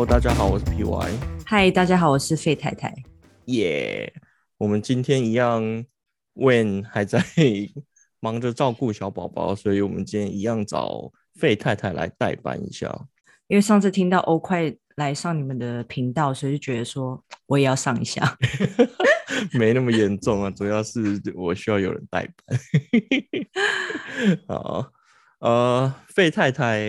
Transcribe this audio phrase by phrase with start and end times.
[0.00, 1.10] Hello，大家好，我是 PY。
[1.44, 2.90] 嗨，大家好，我是费太太。
[3.44, 4.10] 耶，
[4.56, 5.62] 我们今天一样
[6.32, 7.22] ，When 还在
[8.18, 12.90] 忙着照顾小宝宝，所以我们今天一样找费太太来代班一下。
[13.48, 18.38] 因为上次听到欧快来上你们的频道，所以就觉得说我也要上一下。
[19.52, 22.58] 没那么严重啊，主要是我需要有人代班。
[24.48, 24.90] 好，
[25.40, 26.88] 呃，费太太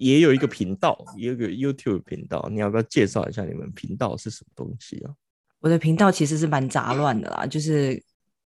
[0.00, 5.12] 也有一个频道，也有个 YouTube 频道，你要不要介绍一下你们频道是什么东西啊？
[5.60, 8.02] 我的频道其实是蛮杂乱的啦，就是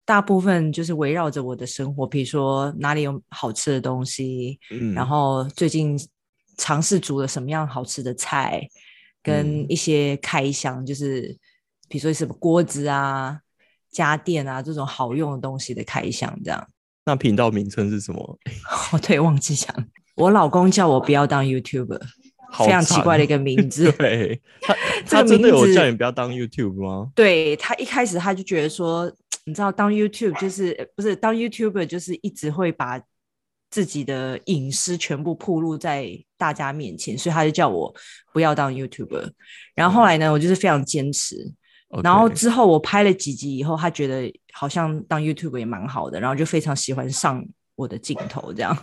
[0.03, 5.97] 大部分就是围绕着我的生活，比如说哪里有好吃的东西，嗯然后最近
[6.57, 8.67] 尝试煮了什么样好吃的菜，
[9.23, 11.33] 跟嗯一些开箱，就是
[11.87, 13.39] 比如说什么锅子啊、
[13.89, 16.67] 家电啊这种好用的东西的开箱，这样。
[17.05, 18.39] 那频道名称是什么？
[18.91, 19.73] 哦，对，忘记讲，
[20.17, 22.01] 我老公叫我不要当 YouTuber，
[22.57, 23.91] 非常奇怪的一个名字。
[23.97, 24.75] 对他，
[25.07, 27.11] 他真的有叫你不要当 YouTube 吗？
[27.15, 29.11] 对他一开始他就觉得说，
[29.45, 32.99] 你知道当 YouTube 就是呃不是当 YouTuber 就是一直会把
[33.69, 37.93] 自己的隐私全部暴露在大家面前，所以他就叫我
[38.33, 39.29] 不要当 YouTuber。
[39.75, 41.53] 然后后来呢，我就是非常坚持。
[42.03, 48.75] 然后之后我拍了几集以后，他觉得好像当 YouTuber 也蛮好的，然后就非常喜欢上我的镜头这样。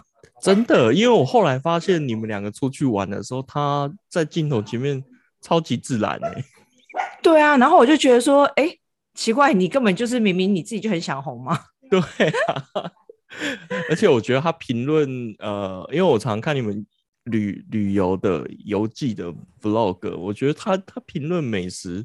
[0.45, 5.03] 真的，因为我后来发现你们两个出去玩的时候，他在镜头前面
[5.41, 6.45] 超级自然哎、
[7.23, 8.77] 对啊，然后我就觉得说，哎，
[9.15, 11.59] 奇怪，你根本就是明明你自己就很想红嘛。
[11.89, 12.91] 对啊，
[13.89, 16.87] 而且我觉得他评论，呃，因为我常看你们
[17.25, 22.05] 旅旅游的游记的 vlog，我觉得他他评论美食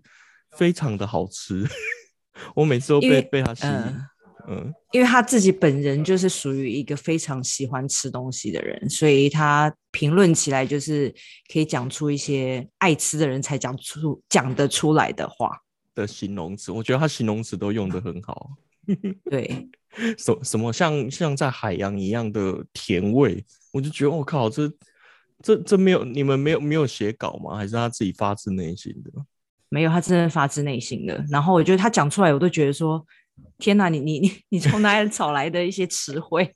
[0.51, 1.67] 非常的好吃，
[2.55, 3.73] 我每次都被被他吸引。
[3.73, 4.01] 嗯，
[4.49, 11.13] 嗯因为他自己本人就是属于一个非常喜欢吃东西的人，所以他评论起来就是
[11.53, 15.61] 可以讲出一些爱吃的人才讲出讲得出来的话。
[15.93, 18.51] 的形容词，我觉得他形容词都用的很好。
[19.29, 19.69] 对，
[20.17, 24.71] 什什么像像在海洋一样的甜味，我就觉得我靠，这
[25.43, 27.55] 这这没有你们没有没有写稿吗？
[27.55, 29.11] 还是他自己发自内心的？
[29.69, 31.23] 没有他真的发自内心的。
[31.29, 33.05] 然后我觉得他讲出来，我都觉得说，
[33.57, 36.55] 天哪，你你你你从哪里 找来的一些词汇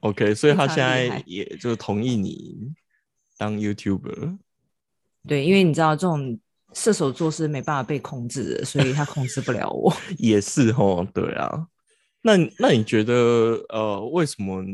[0.00, 2.72] ？OK，所以他现在也就同意你
[3.38, 4.38] 当 YouTuber。
[5.26, 6.38] 对，因为你知道这种
[6.72, 9.94] 射手座是没办法被控制的，所以他控制不了我。
[10.18, 11.66] 也是哦，对啊。
[12.22, 14.64] 那那你觉得呃，为什么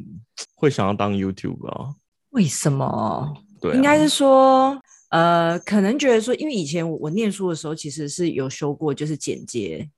[0.55, 1.95] 会想要当 YouTuber 啊？
[2.31, 3.35] 为什么？
[3.61, 4.79] 对啊，应该是说，
[5.11, 9.89] 呃，可能觉得说，因为以前我我念书的时候，其实是有修过就是剪接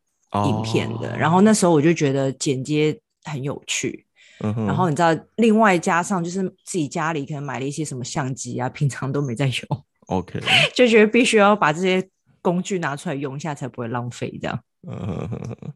[0.47, 4.07] 影片的，哦然后那时候我就觉得剪接很有趣，
[4.45, 10.41] 嗯然后你知道，另外加上就是自己家里可能买了一些什么相机啊，平常都没在用，OK，
[10.75, 12.09] 就觉得必须要把这些
[12.41, 14.61] 工具拿出来用一下，才不会浪费这样。
[14.89, 15.73] 嗯哼哼哼，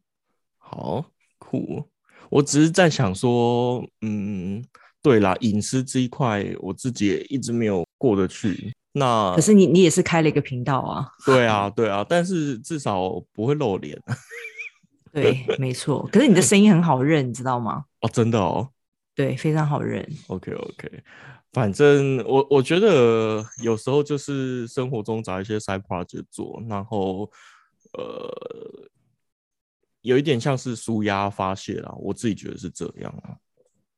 [0.59, 1.05] 好
[1.39, 1.89] 酷。
[2.31, 4.65] 我只是在想说，嗯，
[5.03, 8.73] 对啦，隐私这一块我自己也一直没有过得去。
[8.97, 14.01] 那可是你你也是开了一个频道啊， 对啊，对啊，但是至少不会露脸
[15.13, 16.09] 对，没错。
[16.13, 17.85] 可是你的声音很好认，你知道吗？
[18.01, 18.69] 哦，真的哦。
[19.15, 20.05] 对，非常好认。
[20.29, 21.03] OK OK，
[21.53, 27.31] 反正我我觉得有时候就是生活中找一些 side project 做，然后
[27.93, 28.89] 呃，
[30.03, 33.39] 有一点像是舒压发泄啦，我自己觉得是这样啊。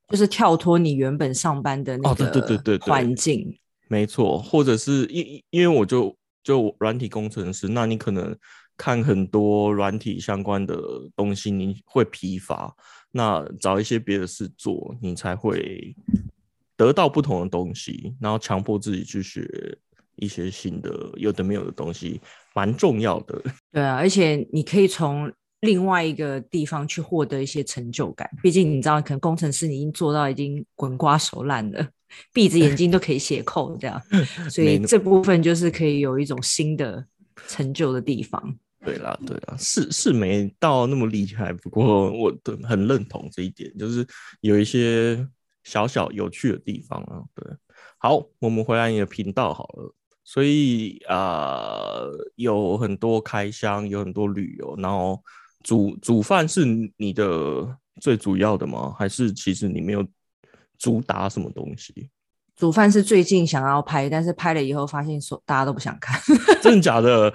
[0.08, 3.58] 就是跳脱你原本上班的那哦对对对对环境，
[3.88, 8.36] 没错，或者是因因为我就就软体工程师，那你可能
[8.76, 10.76] 看很多软体相关的
[11.14, 12.74] 东西，你会疲乏，
[13.12, 15.94] 那找一些别的事做，你才会
[16.76, 19.78] 得到不同的东西，然后强迫自己去学
[20.16, 22.20] 一些新的有的没有的东西，
[22.54, 23.42] 蛮重要的。
[23.72, 28.30] 对啊，而且你可以从另外一个地方去获得一些成就感。
[28.42, 31.88] 毕竟你知道，可能工程师你已经做到已经滚瓜熟烂了，
[32.32, 34.00] 闭着眼睛都可以写扣这样，
[34.50, 37.04] 所以这部分就是可以有一种新的
[37.48, 38.56] 成就的地方。
[38.84, 44.06] 对啦，对啦，是是没到那么厉害，不过我都很认同这一点，就是
[44.42, 45.26] 有一些
[45.64, 47.20] 小小有趣的地方啊。
[47.34, 47.44] 对，
[47.98, 49.92] 好，我们回来你的频道好了。
[50.22, 55.20] 所以啊、呃有很多开箱，有很多旅游，然后
[55.62, 56.64] 煮煮饭是
[56.96, 58.94] 你的最主要的吗？
[58.98, 60.06] 还是其实你没有
[60.78, 62.10] 主打什么东西？
[62.56, 66.18] 煮饭是最近想要拍，但是拍了以后发现说大家都不想看。
[66.62, 67.30] 真的假的？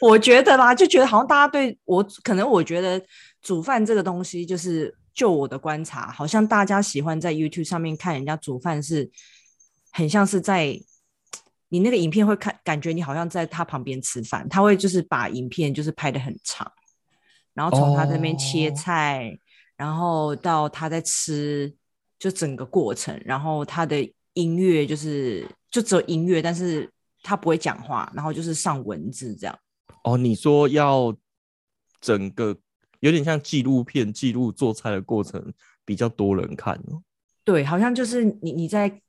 [0.00, 3.02] 我觉得啦，就觉得好像大家对我，可能我觉得
[3.40, 9.10] 煮饭这个东西，就是就我的观察，好像大家喜欢在 YouTube 上面看人家煮饭是，
[9.90, 10.78] 很像是在
[11.70, 16.70] 你那个影片会看，感觉你好像在他旁边吃饭，他会就是把影片就是拍的很长，
[17.54, 19.38] 然后从他这边切哦菜，
[19.78, 21.74] 然后到他在吃，
[22.22, 23.96] 就整个过程，然后他的
[24.34, 26.88] 音乐就是就只有音乐，但是
[27.20, 29.58] 他不会讲话，然后就是上文字这样。
[30.04, 31.12] 哦，你说要
[32.00, 32.56] 整个
[33.00, 35.52] 有点像纪录片，记录做菜的过程，
[35.84, 37.02] 比较多人看哦。
[37.42, 39.02] 对，好像就是你你在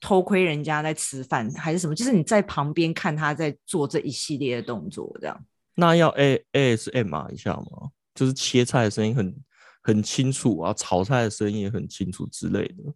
[0.00, 5.44] 偷窥人家在吃饭还是什么，就是你在旁边看他在做这一系列的动作，这样。
[5.74, 7.90] 那要 A A S M R 一下吗？
[8.14, 9.34] 就是切菜的声音很
[9.82, 12.92] 很清楚啊，炒菜的声音也很清楚之类的。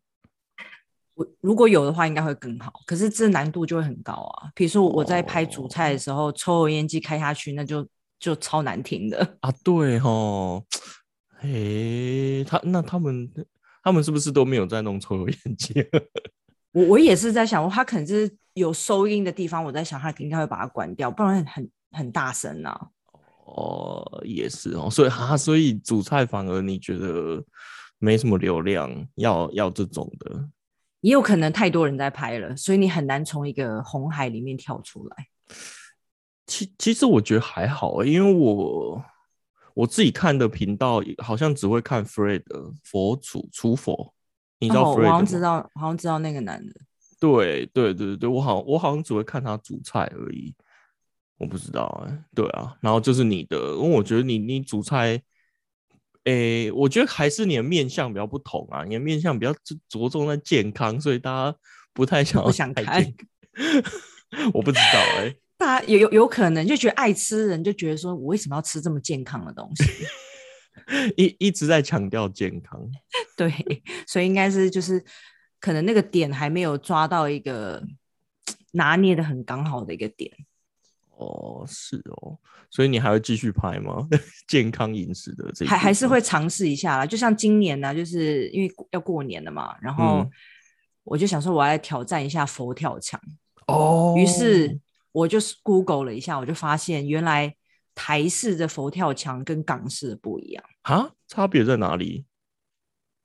[1.14, 2.72] 我如果有的话，应该会更好。
[2.86, 4.50] 可是这难度就会很高啊。
[4.54, 7.86] 比如说我在拍主菜的时候，抽油烟机开下去，那就
[8.18, 9.38] 就超难听的。
[9.40, 10.66] 啊，对吼，
[11.42, 13.30] 诶，他那他们
[13.82, 15.72] 他们是不是都没有在弄抽油烟机？
[16.72, 22.88] 我我也是在想，他可能是有收音的地方，我在想他应该会把它关掉，不然很很大声啊。
[23.44, 27.44] 哦，也是哦，所以哈，所以主菜反而你觉得
[27.98, 30.48] 没什么流量，要要这种的。
[31.00, 35.26] 也有可能太多人在拍了，所以你很难从一个红海里面跳出来。
[36.46, 39.04] 其其实我觉得还好欸，因为我
[39.74, 44.14] 我自己看的频道好像只会看 Fred 的佛祖出佛，
[44.58, 45.26] 你知道哦，Fred 我好像？
[45.26, 46.74] 知道，好像知道那个男的。
[47.20, 50.54] 对对对对，我好我好像只会看他煮菜而已，
[51.38, 55.20] 我不知道哎、对啊，然后就是你的，因为我觉得你你煮菜，
[56.24, 61.58] 诶、我觉得还是你的面相比较不同啊，你的面相比较着着重在健康，所以大家
[61.92, 63.04] 不太想要不想看
[64.54, 69.84] 我不知道哎、大家有有有可能就觉得爱吃的人就觉得说，我为什么要吃这么健康的东西？
[71.16, 72.80] 一一直在强调健康。
[73.36, 73.52] 对，
[74.06, 75.02] 所以应该是就是
[75.60, 77.82] 可能那个点还没有抓到一个
[78.72, 80.30] 拿捏的很刚好的一个点。
[81.16, 82.38] 哦，是哦，
[82.70, 84.06] 所以你还会继续拍吗？
[84.48, 87.06] 健康饮食的这还还是会尝试一下啦。
[87.06, 90.30] 就像今年呢、就是因为要过年了嘛，然后嗯
[91.04, 93.20] 我就想说我要来挑战一下佛跳墙，
[93.66, 94.80] 哦，于是
[95.12, 97.54] 我就是 Google 了一下，我就发现原来
[97.94, 102.24] 台式的佛跳墙跟港式的不一样，啊，差别在哪里？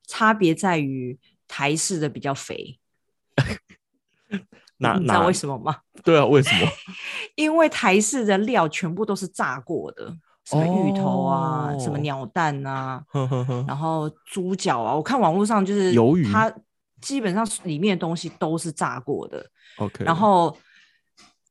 [0.08, 2.80] 差别在于台式的比较肥。
[4.80, 5.78] 哪你知道为什么吗？
[6.04, 6.68] 对啊，为什么？
[7.36, 10.14] 因为台式的料全部都是炸过的，
[10.46, 16.52] 什么芋头啊，什么哦鸟蛋啊，呵呵呵，然后猪脚啊，我看网络上就是鱿鱼它
[17.02, 19.46] 基本上里面的东西都是炸过的。
[19.78, 20.56] OK，然后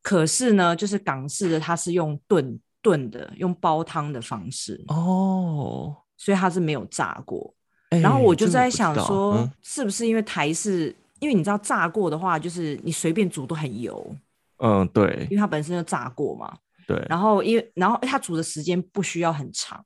[0.03, 7.55] 可是呢，就是港式的它是用炖炖的，用煲汤的方式，哦，所以它是没有炸过。
[7.91, 10.95] 然后哎我就在想说，嗯是不是因为台式？
[11.21, 14.15] 因为你知道炸过的话，就是你随便煮都很油，
[14.59, 16.57] 嗯，对因为它本身就炸过嘛。
[16.87, 19.85] 对，然后因为然后它煮的时间不需要很长，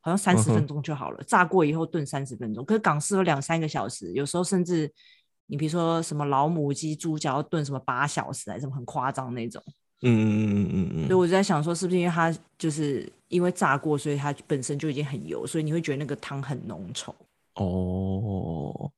[0.00, 1.22] 好像三十分钟就好了。
[1.24, 4.92] 炸过以后炖三十分钟，可是港式有两三个小时，有时候甚至
[5.46, 9.62] 你比如说什么老母鸡、猪脚要炖什么八小时，还是什么很夸张那种。
[10.02, 17.14] 嗯嗯嗯嗯嗯所以我就在想说，是不是因为它就是因为炸过，所以它本身就已经很油，所以你会觉得那个汤很浓稠。
[17.54, 18.90] 哦，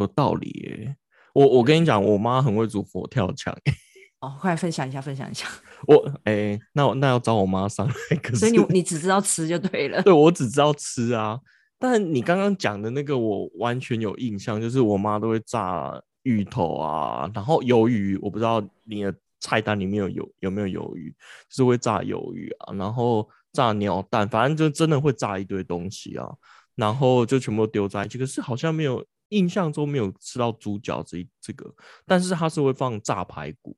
[0.00, 0.96] 有道理耶。
[1.34, 3.56] 我我跟你讲，我妈很会煮佛跳墙，
[4.20, 5.46] 哦，快来分享一下，分享一下。
[5.86, 10.00] 我哎、那我那要找我妈上来，可是所以你你只知道吃就对了。
[10.04, 11.38] 对我只知道吃啊。
[11.78, 21.14] 但你刚刚讲的那个，我完全有印象，就是我妈都会炸芋头啊，然后鱿鱼，我不知道你的菜单里面有有有没有鱿鱼，
[21.48, 26.28] 就是会炸鱿鱼啊，然后炸鸟蛋，反正就真的会炸一堆东西啊，
[26.74, 28.18] 然后就全部丢在一起。
[28.18, 31.72] 可是好像没有印象中没有吃到猪脚这一这个，
[32.06, 33.76] 但是它是会放炸排骨，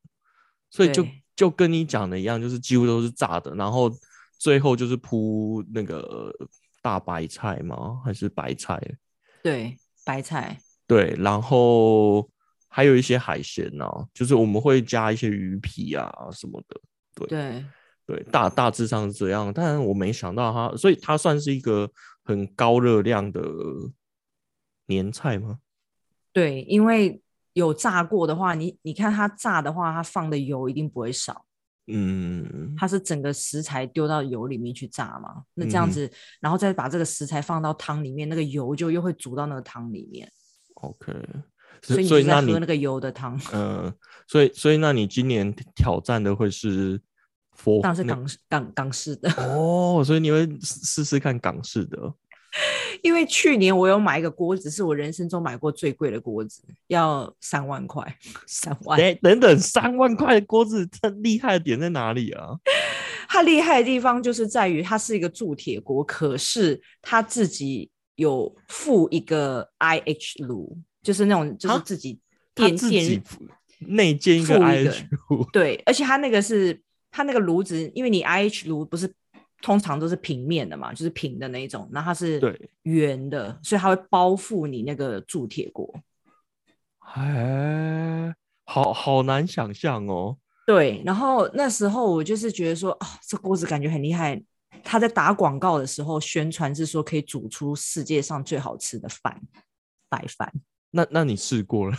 [0.70, 3.90] 所以就就跟你讲的一样，就是几乎都是炸的，然后
[4.38, 6.32] 最后就是铺那个
[6.82, 8.00] 大白菜吗？
[8.04, 8.80] 还是白菜？
[9.42, 10.58] 对，白菜。
[10.86, 12.28] 对，然后
[12.68, 16.80] 还有一些海鲜呢、就是我们会加一些鱼皮啊什么的。
[17.28, 17.64] 对，
[18.06, 21.90] 对，大大致上是这样，但我没想到它，所以它算是一个
[22.24, 23.40] 很高热量的
[24.90, 25.60] 年菜吗？
[26.34, 27.22] 对，因为
[27.54, 31.46] 有炸过的话，你你看它炸的话，它放的油一定不会少。
[31.92, 36.08] 嗯，它是整个食材丢到油里面去炸嘛，那这样子，
[36.40, 40.30] 然后再把这个食材放到汤里面，那个油就又会煮到那个汤里面
[40.74, 41.12] ，OK，
[41.82, 43.40] 所以你就所以那你在喝那个油的汤。
[43.52, 43.92] 嗯，
[44.28, 47.00] 所以所以那你今年挑战的会是
[47.56, 51.98] 佛那当然是港式港港式的，哦，所以你会试试试看港式的，
[53.02, 58.16] 因为去年我有买一个锅子，是我人生中买过最贵的锅子，要三万块，
[58.46, 59.00] 三万。
[59.00, 62.56] 哎，等等，三万块的锅子，它厉害的点在哪里啊？
[63.28, 72.18] 它厉害的地方就是在于它是一个铸铁锅，可是它自己有附一个 IH 炉，就是那种就是自己
[72.54, 73.22] 电电
[73.78, 76.80] 内建一个 IH 炉，对，而且它那个是
[77.12, 79.12] 它那个炉子，因为你 IH 炉不是。
[79.62, 82.40] 通常都是平面的嘛，就是平的那一种，那它是
[82.82, 85.94] 圆的，所以它会包覆你那个铸铁锅。
[87.14, 90.36] 哎，好好难想象哦。
[90.66, 94.40] 对，然后那时候我就是觉得说，哦，这锅子感觉很厉害。
[94.84, 99.40] 他在打广告的时候宣传是说可以煮出世界上最好吃的饭，
[100.08, 100.52] 白饭。
[100.92, 101.96] 那那你试过了？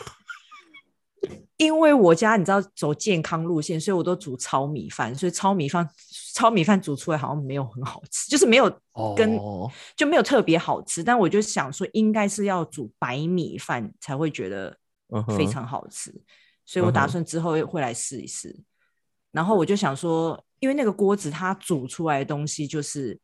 [1.58, 5.88] 因为我家你知道走健康路线，所以我都煮糙米饭，所以糙米饭
[6.34, 8.68] 糙米饭煮出来好像没有很好吃，就是没有
[9.16, 9.40] 跟
[9.96, 11.04] 就没有特别好吃。
[11.04, 14.76] 但我就想说，应该是要煮白米饭才会觉得
[15.38, 16.12] 非常好吃，
[16.66, 18.60] 所以我打算之后会来试一试。
[19.32, 23.20] 然后我就想说，因为那个锅子它煮出来的东西就是，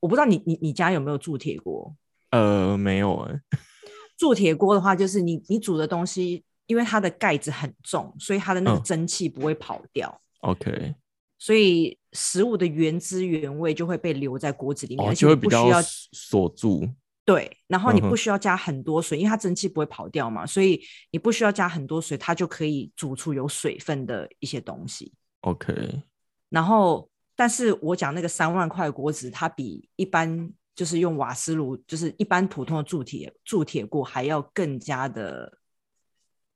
[0.00, 1.94] 我不知道你你你家有没有铸铁锅？
[2.30, 3.38] 呃，没有哎。
[4.16, 6.42] 铸铁锅的话，就是你你煮的东西。
[6.66, 10.20] 因为它的盖子很重，所以它的那个蒸汽不会跑掉。
[10.40, 10.94] OK，
[11.38, 16.88] 所以食物的原汁原味就会被留在锅子里面，而且不需要锁住。
[17.24, 25.12] 对，然后你不需要加很多水，因为它蒸汽不会跑掉嘛，所以你不需要加很多水，它就可以煮出有水分的一些东西。
[25.42, 26.02] OK，
[26.48, 35.58] 然后，但是我讲那个三万块锅子，它比一般就是用瓦斯炉，就是一般普通的铸铁铸铁锅还要更加的。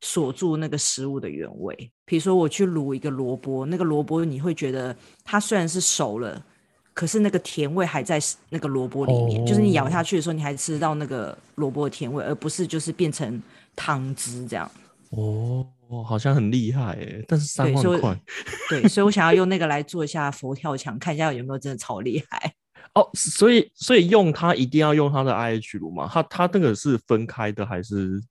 [0.02, 6.44] 锁住那个食物的原味，比如说我去卤一个萝卜，那个萝卜你会觉得它虽然是熟了，
[6.92, 13.42] 可是那个甜味还在那个萝卜里面，就是你咬下去的时候，你还吃到那个萝卜的甜味，而不是就是变成
[13.74, 14.70] 汤汁这样。
[15.10, 15.66] 哦，
[16.06, 18.20] 好像很厉害哎，但是三万块，
[18.68, 22.52] 对，所以我想要 用那个来做一下佛跳墙，看一下有没有真的超厉害。
[22.94, 26.08] 哦，所以所以用它一定要用它的 IH 炉吗？
[26.12, 28.22] 它它那个是分开的还是？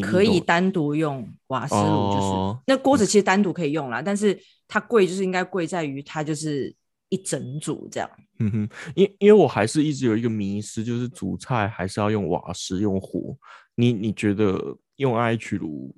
[0.00, 6.74] 可以单独用瓦斯炉，就是那锅子其实单独可以用啦，但是它贵就是应该贵在于它就是
[7.08, 8.10] 一整组这样。
[8.38, 13.36] 嗯哼，因因为我还是一直有一个迷失，就是煮菜还是要用瓦斯用火。
[13.76, 15.94] 你你觉得用 IH 炉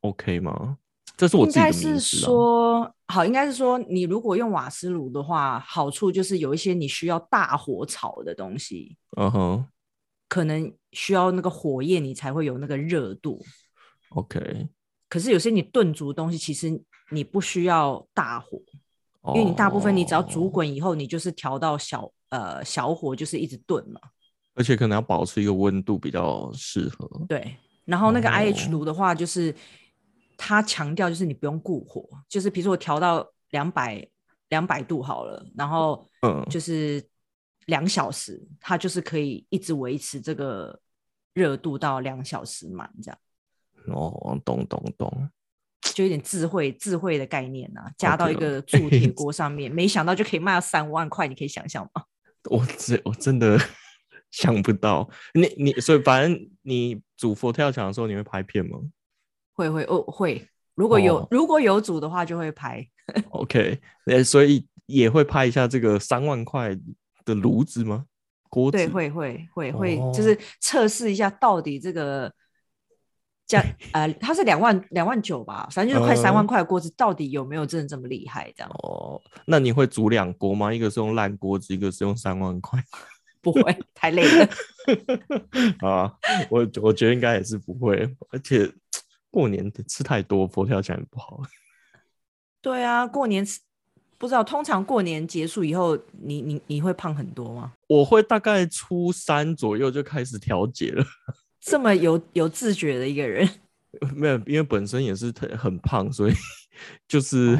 [0.00, 0.76] OK 吗？
[1.16, 2.16] 这是我自己的迷思。
[2.16, 8.96] 说好，应该是说你如果用瓦斯炉的话，好处就是有一些你需要大火炒的东西。
[9.16, 9.66] 嗯哼。
[10.30, 13.44] 可能需要那个火焰，你才会有那个热度。
[14.10, 14.68] OK。
[15.08, 18.62] 可是有些你炖煮的东西，其实你不需要大火，
[19.34, 24.00] 因为你大部分你只要煮滚以后，你就是调到小呃小火，就是一直炖嘛。
[24.54, 27.10] 而且可能要保持一个温度比较适合。
[27.28, 27.56] 对。
[27.84, 29.52] 然后那个 IH 炉的话，就是
[30.36, 34.08] 它强调就是你不用顾火，就是比如说我调到两百
[34.50, 37.04] 两百度好了，然后嗯，就是。
[37.70, 40.78] 两小时，它就是可以一直维持这个
[41.32, 43.18] 热度到两小时满这样。
[43.86, 45.30] 哦，懂懂懂，
[45.80, 52.04] 就有点智慧智慧的概念啊，加到一个铸铁锅上面，没想到就可以卖到三万块，你可以想象吗？
[52.50, 53.58] 我真我真的
[54.30, 58.78] 想不到，你你所以反正你煮佛跳墙的时候，你会拍片吗？
[59.54, 62.86] 会会哦会，如果有如果有煮的话，就会拍。
[63.30, 66.78] OK，呃，所以也会拍一下这个三万块。
[67.30, 68.04] 的炉子吗？
[68.48, 72.32] 锅子对，会会会会，就是测试一下到底这个
[73.46, 73.62] 价
[73.94, 78.52] 呃，它是两万两万九吧，反正就是快三万块的锅子，到底有没有真的这么厉害？
[78.56, 80.74] 这样哦，那你会煮两锅吗？
[80.74, 82.82] 一个是用烂锅子，一个是用三万块，
[83.40, 84.48] 不会太累了
[85.88, 86.12] 啊。
[86.50, 88.68] 我我觉得应该也是不会，而且
[89.30, 91.40] 过年吃太多佛跳墙也不好。
[92.60, 93.60] 对啊，过年吃。
[94.20, 97.72] 不知道，通常过年结束以后，你你你会胖很多吗？
[97.88, 101.02] 我会大概初三左右就开始调节了。
[101.58, 103.48] 这么有 有自觉的一个人，
[104.14, 106.34] 没有，因为本身也是很很胖，所以
[107.08, 107.56] 就是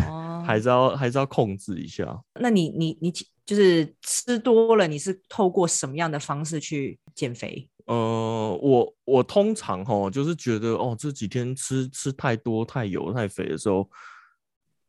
[0.47, 2.21] 还是要还是要控制一下。
[2.39, 3.11] 那你你你
[3.47, 7.67] 就是吃多了，你是透过什么样的方式去减肥？
[7.87, 13.89] 呃，我我通常哈，就是觉得哦，这几天吃吃太多、太油、太肥的时候。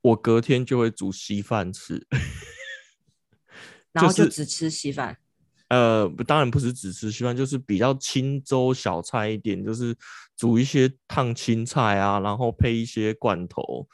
[0.01, 2.05] 我隔天就会煮稀饭吃，
[3.91, 5.17] 然后就只吃稀饭。
[5.69, 9.95] 呃，当然不是只吃稀饭，就是比较清粥小菜一点，就是
[10.35, 13.87] 煮一些烫青菜啊，然后配一些罐头，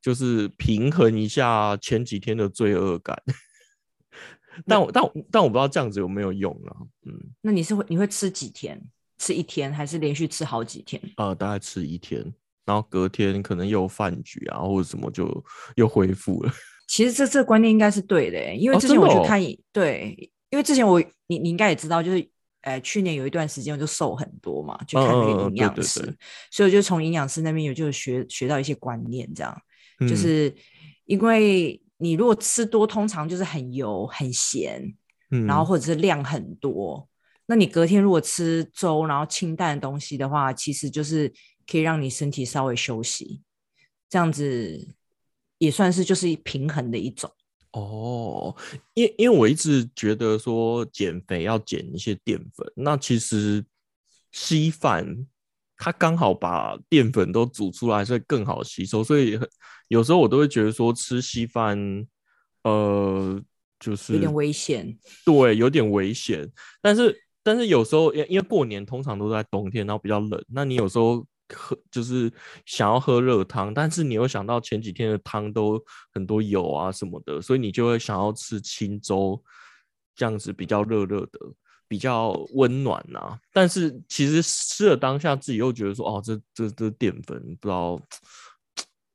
[0.00, 3.20] 就是平衡一下前几天的罪恶感。
[4.66, 6.76] 但我但我但我不知道这样子有没有用啊。
[7.06, 8.80] 嗯，那你是会你会吃几天？
[9.18, 11.02] 吃一天还是连续吃好几天？
[11.16, 12.22] 呃，大概吃一天，
[12.66, 15.44] 然后隔天可能又有饭局啊或者什么就
[15.76, 16.52] 又恢复了。
[16.86, 20.14] 其实这这个观念应该是对的、因为哦之前我去看影，对，
[20.50, 22.28] 因为之前我你你应该也知道，就是
[22.62, 26.14] 呃去年有一段时间我就瘦很多嘛，去看那个营对对养师，对
[26.50, 29.56] 所以我就从营养师那边有就学学到一些观念，这样、
[30.00, 30.54] 嗯就是
[31.06, 34.94] 因为你如果吃多，通常就是很油很咸，
[35.30, 37.08] 嗯，然后或者是量很多。
[37.46, 41.32] 那你隔天如果吃粥，然后清淡的东西的话，其实就是
[41.66, 43.42] 可以让你身体稍微休息，
[44.08, 44.94] 这样子
[45.58, 47.30] 也算是就是平衡的一种。
[47.72, 48.56] 哦，
[48.94, 53.62] 因因为我一直觉得说减肥要减一些淀粉，那其实
[54.32, 55.26] 稀饭
[55.76, 59.04] 它刚好把淀粉都煮出来，所以更好吸收。
[59.04, 59.46] 所以很
[59.88, 61.78] 有时候我都会觉得说吃稀饭，
[62.62, 63.38] 呃，
[63.78, 64.98] 就是有点危险。
[65.26, 66.50] 对，有点危险。
[66.80, 72.32] 但是但是有时候，因因为过年通常都在冬天，然后比较冷，那你有时候喝就是
[72.64, 79.42] 想要喝热汤，但是你又想到前几天的汤都很多油啊什么的，所以你就会想要吃清粥，
[80.14, 81.38] 这样子比较热热的。
[81.88, 87.96] 比较温暖呐、但是其实吃了当下自己又觉得说，哦，这这这淀粉不知道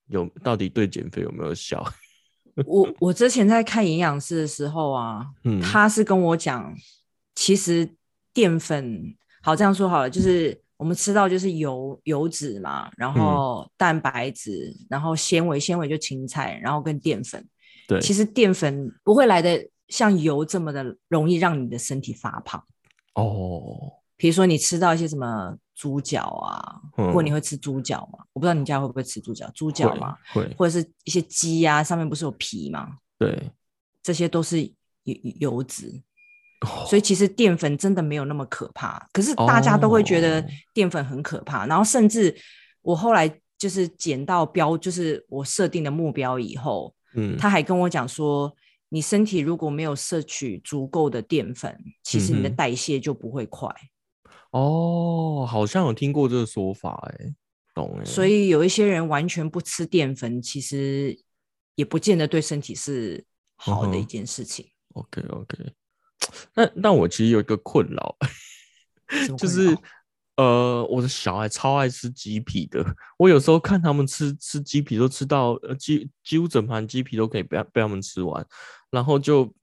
[0.08, 1.86] 有到底对减肥有没有效？
[2.66, 6.74] 我我之前在看营养师的时候啊，嗯他是跟我讲，
[7.36, 7.94] 其实
[8.32, 17.48] 淀粉好这样说好了，就是我们吃到就是油油脂嘛，嗯然后蛋白质，然后纤维，纤维就青菜，然后跟淀粉。
[17.88, 22.66] 对，其实淀粉不会来的像油这么的容易让你的身体发胖。
[23.14, 28.26] 哦，比如说你吃到一些什么猪脚啊，嗯或你会吃猪脚吗？
[28.34, 32.98] 我不知道你家会不会吃猪脚，猪脚会嘛，会，或者是一些鸡啊，上面不是有皮吗？
[33.20, 33.52] 对，
[34.02, 34.64] 这些都是
[35.04, 36.02] 油油脂，哦
[36.88, 39.08] 所以其实淀粉真的没有那么可怕。
[39.12, 40.46] 可是大家都会觉得哦。
[40.74, 42.36] 淀粉很可怕，然后甚至
[42.82, 43.28] 我后来
[43.58, 48.56] 就是减到标，就是我设定的目标以后，嗯，他还跟我讲说，
[48.90, 53.70] 你身体如果没有摄取足够的淀粉，其实你的代谢就不会快。
[54.52, 57.34] 哦，好像有听过这个说法、哎，
[57.74, 61.18] 懂哎、所以有一些人完全不吃淀粉，其实
[61.76, 63.24] 也不见得对身体是
[63.56, 64.66] 好的一件事情。
[64.94, 65.58] OK OK，
[66.54, 68.18] 但但我其实有一个困扰，
[69.38, 69.78] 就是
[70.38, 72.84] 呃，我的小孩超爱吃鸡皮的，
[73.18, 78.46] 我有时候看他们吃吃鸡皮都吃到呃几几乎整盘鸡皮都可以被他被他们吃完，
[78.90, 79.54] 然后就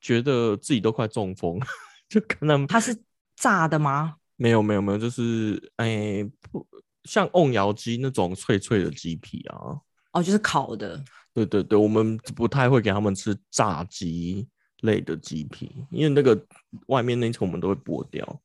[0.00, 1.60] 觉得自己都快中风，
[2.08, 2.96] 就看他们它是
[3.36, 4.16] 炸的吗？
[4.36, 6.66] 没有没有没有，就是哎不
[7.04, 9.78] 像瓮窑鸡那种脆脆的鸡皮啊，
[10.12, 11.02] 哦，就是烤的。
[11.34, 14.48] 对对对，我们不太会给他们吃炸鸡
[14.82, 16.40] 类的鸡皮，因为那个
[16.86, 18.40] 外面那层我们都会剥掉。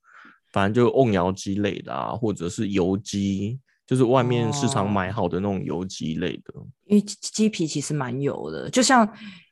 [0.51, 6.53] 反正就瓮窑鸡类的啊，或者是油鸡，就是外面市场买哦好的那种油鸡类的。
[6.85, 9.11] 因为鸡鸡皮其实蛮油的，就像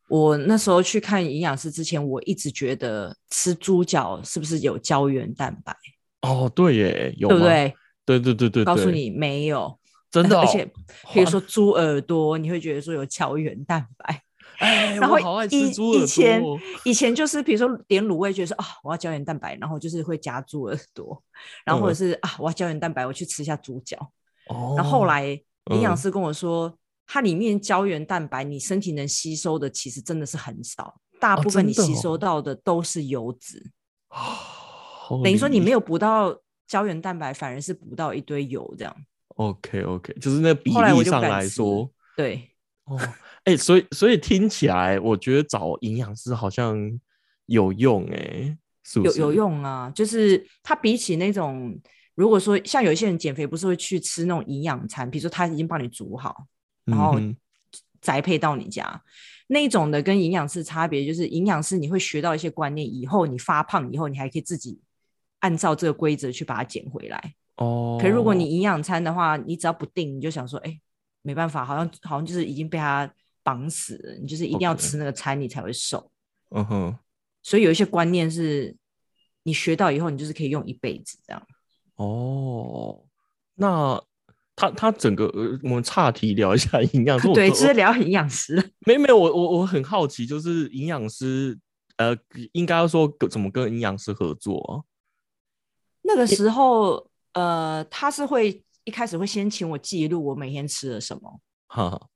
[0.10, 5.76] 我那时候去看营养师之前，我一直觉得吃猪脚是不是有胶原蛋白，
[6.22, 7.16] 哦，对耶？
[7.18, 7.74] 对不对？
[8.06, 9.80] 对对对对，对，告诉你没有，
[10.12, 10.64] 真的、哦，而且
[11.12, 14.22] 比如哇说猪耳朵，你会觉得说有胶原蛋白。
[14.62, 15.18] 哎，然后
[15.50, 16.44] 以以前
[16.86, 21.22] 以前就是比如说点卤味，觉得说啊我要胶原蛋白，然后就是会加猪耳朵，
[21.66, 23.98] 然后或者嗯是啊我要胶原蛋白，我去吃一下猪脚。
[24.48, 25.26] 哦，然后后来
[25.72, 25.98] 营养嗯。
[25.98, 33.72] 师跟我说，它里面胶原蛋白你身体能吸收的其实真的是很少，大哦部分你吸收到的都是油脂，
[34.10, 35.72] 哦等于说你没。
[35.72, 38.96] 有有补到胶原蛋白，反而是补到一堆油这样。
[39.36, 42.50] OK OK，就是那比例上来说，对，
[42.84, 43.00] 哦，
[43.46, 46.78] 哎、所以所以听起来，我觉得找营养师好像
[47.48, 49.20] 有用哎、是不是？
[49.20, 51.76] 有有用啊，就是它比起那种，
[52.16, 56.46] 如果说像有一些人减肥不是会去吃那种营养餐，比如说他已经帮你煮好，
[56.86, 57.20] 然后
[58.00, 59.02] 宅配到你家。
[59.48, 64.80] 那一种的跟营养师差别就是，营养师你会学到一些观念，以后你发胖以后，你还可以自己
[65.40, 67.34] 按照这个规则去把它减回来。
[67.58, 70.80] 哦，可是如果你营养餐的话，你只要不定，你就想说，哎、
[71.22, 73.12] 没办法，好像好像就是已经被它
[73.44, 76.12] 绑死了，你就是一定要吃那个餐，你才会瘦。
[76.50, 76.98] 嗯哼，
[77.44, 78.76] 所以有一些观念是
[79.44, 81.48] 你学到以后，你就是可以用一辈子这样。
[81.96, 83.04] 哦，
[83.56, 84.02] 那
[84.56, 88.56] 他他整个呃我们岔题聊一下 营养对，我只是聊营养师。
[88.86, 91.58] 没没有，我我我很好奇，就是营养师
[91.98, 92.18] 呃，
[92.52, 94.84] 应该要说怎么跟营养师合作啊？
[96.02, 101.40] 那个时候，呃，他是会一开始会先请我记录我每天吃了什么，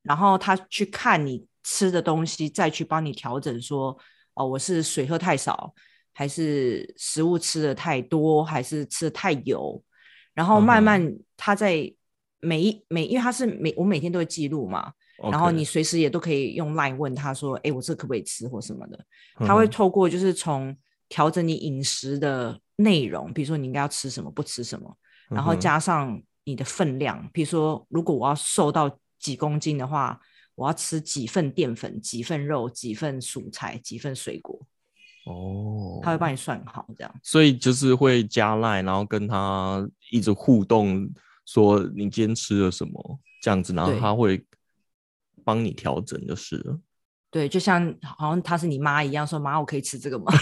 [0.04, 3.98] 然后他去看你吃的东西，再去帮你调整说，
[4.34, 5.74] 哦，我是水喝太少，
[6.14, 9.82] 还是食物吃的太多，还是吃的太油，
[10.34, 11.02] 然后慢慢
[11.38, 11.92] 他在
[12.42, 14.92] 每一每，因为他是每我每天都会记录嘛，
[15.32, 19.06] 然后你随时也都可以用 Line 问他说，哎，我这可不可以吃或什么的，
[19.40, 20.76] 嗯他会透过就是从
[21.10, 24.96] 调整你饮食的内容，比如说你应该要吃什么，不吃什么，
[25.30, 28.90] 然后加上你的分量，比如说如果我要瘦到
[29.26, 30.20] 几公斤的话，
[30.54, 34.60] 我要吃几份淀粉、几份肉、几份蔬菜、几份水果，
[35.26, 37.12] 哦，他会帮你算好这样。
[37.24, 41.10] 所以就是会加赖，然后跟他一直互动，
[41.44, 44.46] 说你今天吃了什么这样子，然后他会
[45.44, 46.80] 帮你调整就是了。
[47.32, 50.32] 对，就像好像他是你妈一样，说妈，我可以吃这个吗？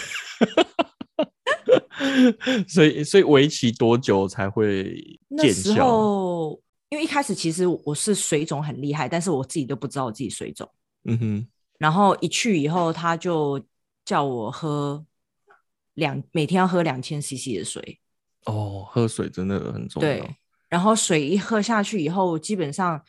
[2.68, 5.88] 所以所以为期多久才会那时见效？
[5.88, 6.62] 候，
[6.94, 10.70] 因为一开始其实我是水肿很厉害，但是我自己都不知道我自己水肿。
[11.06, 11.48] 嗯哼，
[11.80, 13.60] 然后一去以后，他就
[14.06, 15.04] 叫我喝
[15.96, 18.00] 两每天要喝两千 CC 的水，
[18.46, 20.08] 哦，喝水真的很重要。
[20.08, 20.36] 对，
[20.70, 23.04] 然后水一喝下去以后，基本上，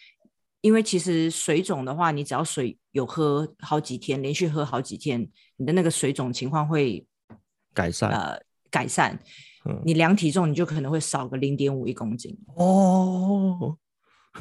[0.63, 7.07] 因为其实水肿的话，你只要水有喝好几天，连续喝好几天，你的那个水肿情况会
[7.75, 8.09] 改善。
[8.11, 9.23] 呃改善。
[9.67, 12.37] 嗯你量体重，你就可能会少个零点五一公斤。
[12.57, 13.77] 哦，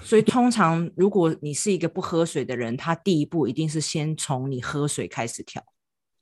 [0.02, 5.64] 所以通常如果你是一个不喝水的人，他第一步一定是先从你喝水开始调。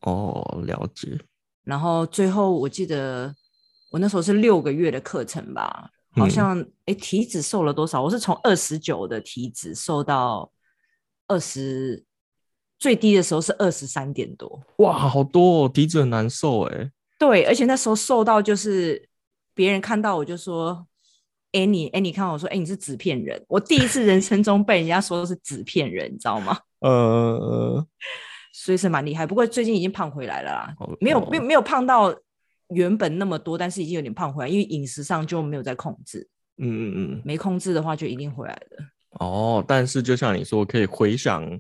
[0.01, 1.19] 哦，了解。
[1.63, 3.35] 然后最后我记得
[3.91, 8.03] 我那时候是六个月的课程吧，好嗯像哎、体脂瘦了多少？
[8.03, 10.51] 我是从二十九的体脂瘦到
[11.27, 12.03] 二十，
[12.77, 14.61] 最低的时候是二十三点多。
[14.77, 16.91] 哇，好多哦，体脂很难受哎。
[17.21, 19.07] 对，而且那时候瘦到就是
[19.53, 20.87] 别人看到我就说。
[21.53, 23.43] 哎，你哎，你看我说，哎，你是纸片人。
[23.49, 26.57] 我第一次人生中被人家说是纸片人，你知道吗？
[26.79, 27.85] 呃，
[28.55, 29.27] 所以是蛮厉害。
[29.27, 32.15] 不过最近已经胖回来了啦，哦没有哦没有没有胖到
[32.69, 36.25] 原本那么多，但是已经有点胖回来，因为饮食上就没有在控制，
[36.57, 37.21] 嗯嗯嗯。
[37.25, 38.77] 没控制的话就一定回来的。
[39.19, 41.59] 哦，但是就像你说，可以回想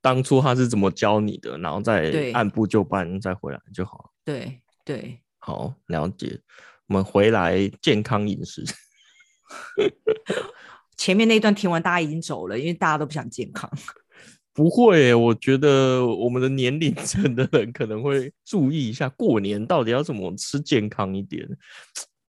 [0.00, 4.12] 当初他是怎么教你的，然后再按部就班再回来就好。
[4.24, 6.40] 对对，好，了解。
[6.86, 8.64] 我们回来健康饮食。
[10.96, 13.70] 前面那一段听完，大家已经走了，因为大家都不想健康。
[14.54, 21.46] 不会耶，我觉得我们的年龄层的人可能会注意一下，过年到底要怎么吃健康一点。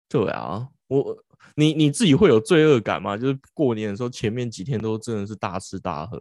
[0.10, 1.15] 对啊，我
[1.54, 3.15] 你你自己会有罪恶感吗？
[3.15, 6.20] 就是过年的时候，前面几天都真的是大吃大喝。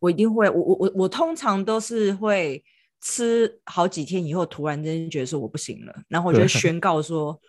[0.00, 2.62] 我一定会，我我我我通常都是会
[3.00, 7.40] 吃好几天以后，突然间觉得说我不行了，然后我就 宣告说，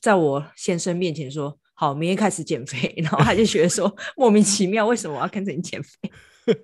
[0.00, 6.10] 在我先生面前说，好，明天开始减肥， 然后他就觉得说莫名其妙，为什么我要跟着你减肥？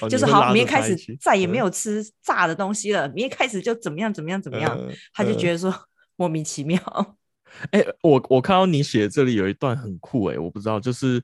[0.00, 5.74] 哦就是好，明天开始再也没嗯有吃炸的东西了，明天开始就怎么样怎么样怎么样，嗯他就嗯觉得说
[6.16, 6.78] 莫名其妙。
[7.70, 11.22] 哎、我我看到你写这里有一段很酷哎、我不知道，就是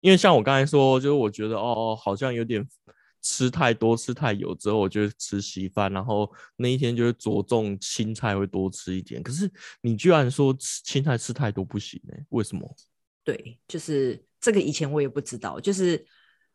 [0.00, 2.66] 因为像我刚才说，就是我觉得哦，好像有点
[3.22, 9.22] 吃太多、吃太油之后，我就会吃稀饭，然后那一天就会着重青菜会多吃一点。
[9.22, 9.50] 可是
[9.82, 12.68] 你居然说吃青菜吃太多不行哎、为什么？
[13.24, 16.04] 对，就是这个以前我也不知道，就是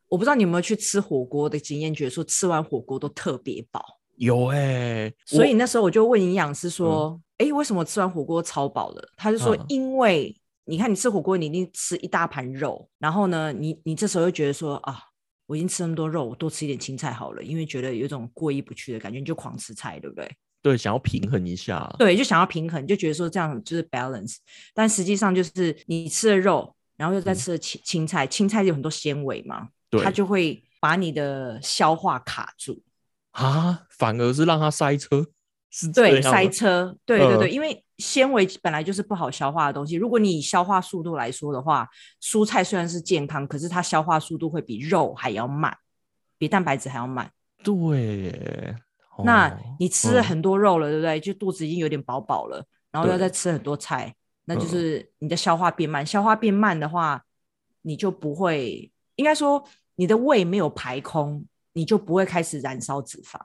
[0.07, 3.99] 我不知道你有没有去吃火锅的经验，觉得说吃完火锅都特别饱。
[4.17, 14.97] 有哎、所以那时候我就问营养师说：“哎、为什么吃完火锅超饱的？”他就说嗯：“因为你看你吃火锅，你一定吃一大盘肉，然后呢，你你这时候又觉得说啊，
[15.45, 20.29] 我已经吃那么多肉，我多吃一点青菜好了，因为觉得有一种过意不去的感觉，你就狂吃菜，对不对？
[20.61, 24.37] 对想要平衡一下，对，就想要平衡，就觉得说这样就是 balance，
[24.73, 27.35] 但实际上就是你吃了肉，然后又再嗯。
[27.35, 30.03] 吃了青青菜，青菜有很多纤维嘛，对。
[30.03, 32.81] 它就会把你的消化卡住。”
[33.29, 35.27] 啊，反而是让它塞车，
[35.69, 39.95] 是这对，塞车，对对对，嗯因为纤维本来就是不好消化的东西。
[39.95, 41.87] 如果你以消化速度来说的话，
[42.21, 45.75] 蔬菜虽然是健康，可是它消化速度会比肉还要慢，
[46.37, 47.31] 比蛋白质还要慢。
[47.63, 48.75] 对耶，
[49.23, 51.19] 那哦你吃了嗯很多肉了，对不对？
[51.19, 54.13] 就肚子已经有点饱饱了，然后又对再吃很多菜，
[54.45, 56.05] 那就嗯是你的消化变慢。
[56.05, 57.23] 消化变慢的话，
[57.81, 59.63] 你就不会，应该说
[59.95, 63.39] 你的胃没有排空，你就不会开始燃烧脂肪。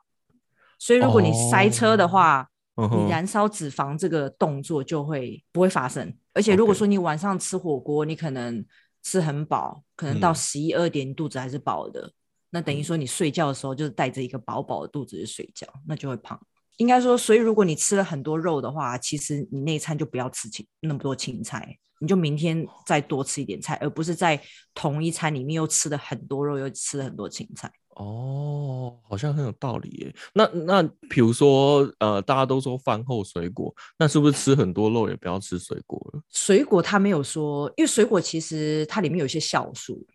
[0.78, 2.48] 所以如果你塞车的话，
[2.88, 6.14] 你燃烧脂肪这个动作就会不会发生。
[6.32, 8.64] 而且如果说你晚上吃火锅，你可能
[9.02, 12.12] 吃很饱，可能到嗯十一二点你肚子还是饱的，
[12.50, 16.40] 那等于说你睡觉的时候就是带着一个饱饱的肚子去睡觉，那就会胖。
[16.76, 24.40] 应该说，所以如果你吃了很多肉的话，其实你那一餐就不要吃青那么多青菜，你就明天再多吃一点菜，而不是在
[24.72, 27.70] 同一餐里面又吃了很多肉，又吃了很多青菜。
[28.02, 30.14] 哦，好像很有道理耶。
[30.32, 36.22] 那那比如说，呃，大家都说饭后水果，那是不是吃很多肉也不要吃水果了？
[36.30, 40.06] 水果它没有说，因为水果其实它里面有一些酵素，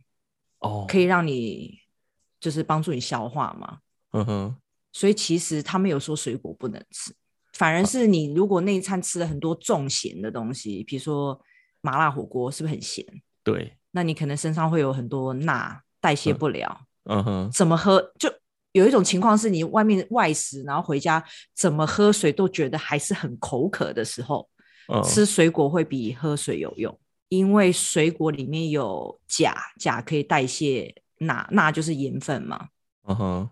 [0.62, 1.78] 哦，可以让你
[2.39, 3.78] 就是帮助你消化嘛。
[4.13, 4.56] 嗯哼，
[4.91, 7.13] 所以其实他没有说水果不能吃，
[7.54, 11.39] 反而是你如果那一餐吃了很多重咸的东西，比如说
[11.82, 13.06] 麻辣火锅，是不是很咸？
[13.43, 16.80] 对，那你可能身上会有很多钠，代谢不了。
[16.82, 16.86] 嗯
[17.24, 18.02] 哼，怎么喝？
[18.18, 18.30] 就
[18.72, 21.24] 有一种情况是你外面外食，然后回家
[21.56, 24.50] 怎么喝水都觉得还是很口渴的时候，
[24.91, 32.68] 嗯吃水果会比喝水有用，因为水果里面有钾，钾可以代谢钠，钠就是盐分嘛。
[33.08, 33.50] 嗯哼，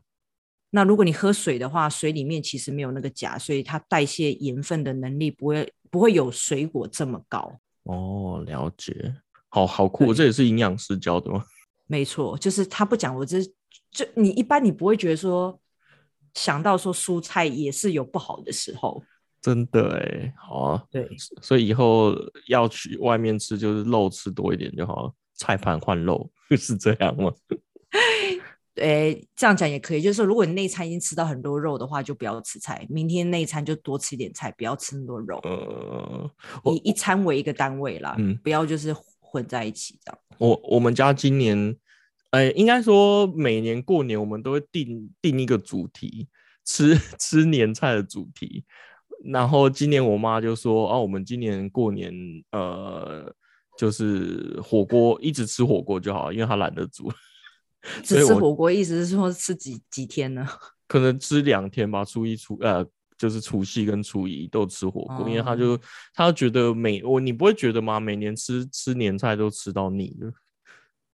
[0.72, 7.60] 那如果你喝水的话，水里面其实没有那个钾，所以它代谢盐分的能力不会不会有水果这么高。
[7.84, 9.16] 哦，了解，
[9.50, 11.44] 好好酷，这也是营养师教的吗？
[11.88, 13.42] 没错，就是他不讲，我这
[13.92, 15.60] 就你一般你不会觉得说
[16.34, 19.04] 想到说蔬菜也是有不好的时候。
[19.42, 21.06] 真的哎，好啊，对，
[21.42, 22.16] 所以以后
[22.48, 27.30] 要去外面吃，就是肉吃多一点就好了，菜盘换肉 是这样吗？
[28.76, 36.32] 诶，这样讲也可以，就是说如果你那一餐已经吃到很多肉的话，就不要吃菜，明天那一餐就多吃一点菜，不要吃那么多肉，呃，
[36.74, 38.96] 以一餐为一个单位啦，嗯不要就是
[39.34, 40.20] 混在一起这样。
[40.38, 41.76] 我我们家今年，
[42.30, 46.28] 哎、应该说每年过年我们都会定定一个主题，
[46.64, 48.64] 吃吃年菜的主题。
[49.26, 52.14] 然后今年我妈就说，啊，我们今年过年，
[52.52, 53.34] 呃，
[53.76, 57.12] 就是火锅，一直吃火锅就好，因为她懒得煮，
[58.04, 60.48] 只吃火锅，意思是说吃几几天呢？
[60.88, 62.86] 可能吃两天吧，初一、初呃，
[63.24, 65.80] 就是除夕跟初一都吃火锅，因为他就
[66.14, 67.98] 他觉得每我你不会觉得吗？
[67.98, 70.30] 每年吃吃年菜都吃到腻了。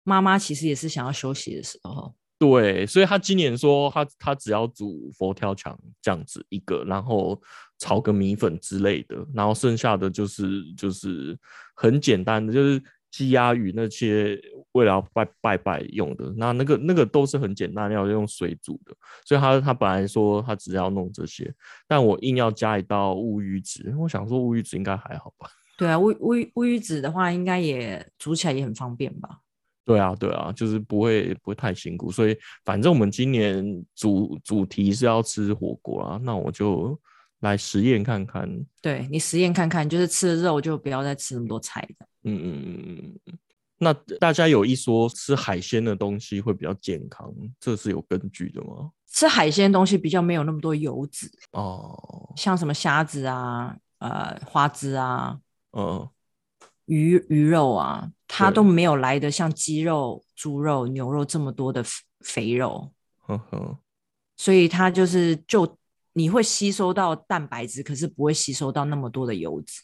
[0.03, 2.13] 妈妈其实也是想要休息的时候。
[2.37, 7.41] 对，所以他今年说他他只要煮佛跳墙这样子一个，然后
[7.79, 11.35] 炒个米粉之类的，然后剩下的就是就是
[11.75, 12.79] 很简单的，就是
[13.15, 14.37] 鸡鸭鱼那些
[14.73, 18.93] 为了要拜拜拜用的，那那个那个都是很简单，要用水煮的。
[19.23, 21.49] 所以他他本来说他只要弄这些，
[21.87, 25.47] 但我硬要加一道乌鱼子，我想说乌鱼子应该还好吧。
[25.77, 29.39] 对啊，乌乌乌鱼子的话，应该也煮起来也很方便吧？
[29.85, 33.63] 对啊，对啊，就是不会不会太辛苦，所以反正我们今年
[33.95, 36.99] 主主题是要吃火锅啊，那我就
[37.39, 38.49] 来实验看看。
[38.81, 42.05] 对你实验看看，就是吃了肉就不要再吃那么多菜的。
[42.25, 43.37] 嗯嗯嗯嗯嗯。
[43.77, 48.91] 那大家有一说吃海鲜的东西会比较健康，这是有根据的吗？
[49.07, 55.39] 吃海鲜的东西比较没有那么多油脂，哦，像什么虾子啊、呃花枝啊、
[55.71, 56.09] 嗯，
[56.85, 63.79] 鱼鱼肉啊，它都没有来的像鸡肉、猪肉、牛肉这么多的肥肥肉，呵呵，
[64.35, 65.77] 所以它就是就
[66.13, 69.81] 你会吸收到蛋白质，可是不会吸收到那么多的油脂。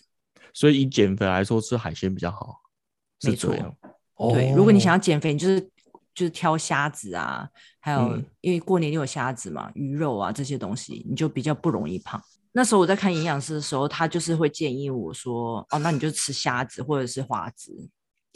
[0.54, 2.62] 所以以减肥来说，吃海鲜比较好，
[3.22, 3.76] 是没错这样。
[4.34, 5.62] 对，如果你想要，减肥，你就是
[6.14, 12.22] 就是挑虾子啊，还有、嗯因为过年就有虾子嘛，鱼肉啊这些东西，你就比较不容易胖。
[12.54, 17.72] 那时候我在看营养师的时候，他就是会建议我说，哦，那你就吃虾子或者是花枝、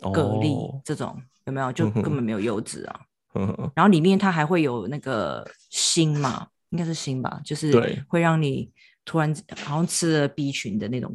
[0.01, 1.71] 蛤蜊哦这种，有没有？
[1.73, 3.01] 就根本没有油脂啊。
[3.75, 8.71] 然后里面它还会有那个锌嘛，应该是锌吧，就是会让你
[9.04, 11.13] 突然好像吃了 B 群的那种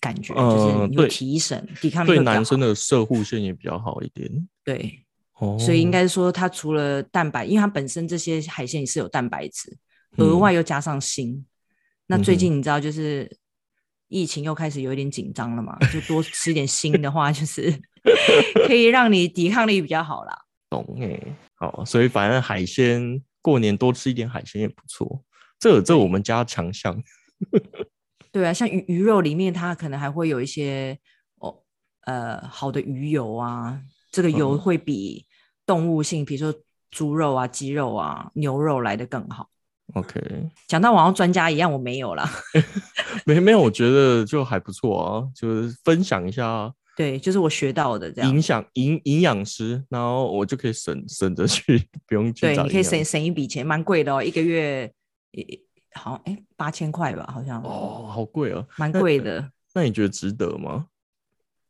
[0.00, 4.30] 感觉，嗯就是有提神，抵抗力对会比较好男生的射护线也比较好一点。
[4.64, 5.02] 对。
[5.38, 9.76] 哦，所以应该说，它除了蛋白，因为它本身这些海鲜也是有蛋白质，
[10.16, 11.44] 额嗯外又加上锌。
[12.06, 13.30] 那最近你知道，就是
[14.08, 17.70] 疫情又开始有一点紧张了嘛，就多吃一点锌的话，就是
[18.66, 20.34] 可以让你抵抗力比较好啦。
[20.70, 21.20] 懂哎，
[21.56, 25.22] 好，所以反正海鲜过年多吃一点海鲜也不错，
[25.58, 26.98] 这这我们家强项。
[28.36, 30.98] 对啊，像鱼鱼肉里面，它可能还会有一些
[31.38, 31.56] 哦
[32.02, 33.80] 呃好的鱼油啊，
[34.12, 35.24] 这个油嗯会比
[35.64, 39.48] 动物性，比如说猪肉啊、鸡肉啊、牛肉来的更好。
[39.94, 40.20] OK，
[40.68, 42.30] 讲到我好像专家一样，我没有啦。
[43.24, 48.42] 没没有，我觉得就还不错啊，就是分享一下对，就是我学到的这样影。
[48.42, 54.92] 响营营养师，然后我就可以省省着去， 不用去对，你可以省省一笔钱，蛮贵的哦，一个月
[55.30, 55.42] 也
[55.96, 59.50] 好像哎八千块吧，好像哦，好贵啊，蛮贵的。
[59.74, 60.86] 那你觉得值得吗？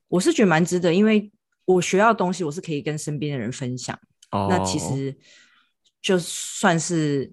[0.09, 1.33] 我是觉得蛮值得，因为
[1.65, 3.99] 我学到东西，我是可以跟身边的人分享。
[4.31, 5.17] 哦，那其实
[6.01, 7.33] 就算是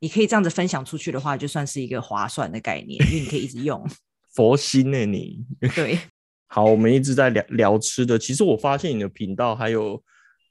[0.00, 3.82] 你可以这样子分享出去的话，就算是一个划算的概念，因为你可以一直用。
[4.34, 5.44] 佛心呢、你。
[5.74, 5.98] 对，
[6.48, 10.02] 好，我们一直在聊聊吃的，其实我发现你的频道还有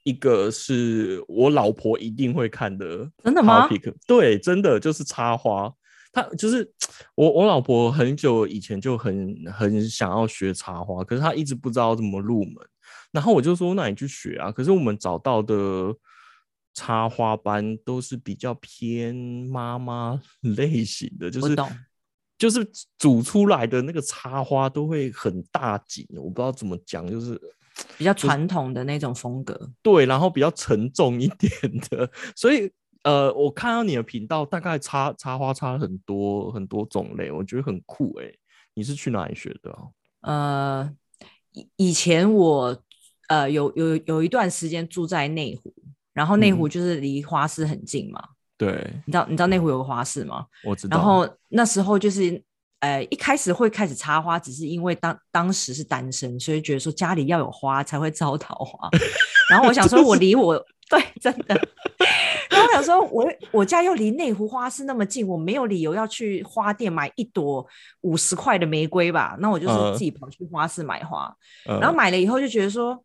[0.04, 3.66] 一个是我老婆一定会看的，真的吗？
[4.06, 5.72] 对，真的就是插花。
[6.12, 6.70] 她就是
[7.16, 12.54] 我，我老婆很久以前就很很想要学插花，可是她一直不知道怎么入门。
[13.10, 14.52] 然后我就说，那你去学啊。
[14.52, 15.92] 可是我们找到的
[16.74, 20.20] 插花班都是比较偏妈妈
[20.56, 21.56] 类型的，就是
[22.36, 22.66] 就是
[22.98, 27.40] 煮出来的那个插花都会很大景，我不知道怎么讲，就是。
[27.96, 31.50] 比较传统的那种风格，对，然后比较沉重一点
[31.90, 32.70] 的， 所以
[33.02, 38.26] 呃，我看到你的频道，大概插插花插很多很多种类，我觉得很酷哎。
[38.74, 39.76] 你是去哪里学的？
[40.22, 40.90] 呃，
[41.52, 42.76] 以以前我
[43.28, 45.72] 呃有有有一段时间住在内湖，
[46.12, 48.20] 然后内湖就是离花市很近嘛。
[48.56, 50.46] 对，你知道你知道内湖有个花市吗？
[50.64, 50.96] 我知道。
[50.96, 52.42] 然后那时候就是。
[52.84, 58.90] 呃，一开始会开始插花，只是因为当当时是单身，所以觉得说家里要有花才会招桃花。
[59.48, 60.54] 然后我想说，我离我
[60.90, 61.54] 对真的，
[62.50, 67.66] 然后我想说，我我家又离内湖花市那么近，我没有理由要去花店买一朵
[68.02, 69.34] 五十块的玫瑰吧？
[69.40, 71.34] 那我就是自己跑去花市买花。
[71.64, 73.02] 然后买了以后就觉得说，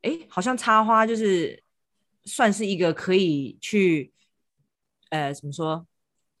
[0.00, 1.62] 哎，好像插花就是
[2.24, 4.10] 算是一个可以去，
[5.10, 5.86] 呃，怎么说？